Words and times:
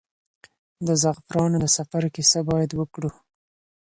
د 0.87 0.87
زعفرانو 1.01 1.57
د 1.63 1.65
سفر 1.77 2.03
کیسه 2.15 2.39
باید 2.49 2.71
وکړو. 2.75 3.11